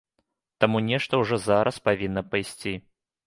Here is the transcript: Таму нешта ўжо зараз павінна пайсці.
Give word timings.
Таму 0.63 0.77
нешта 0.85 1.19
ўжо 1.23 1.39
зараз 1.45 1.77
павінна 1.91 2.25
пайсці. 2.31 2.73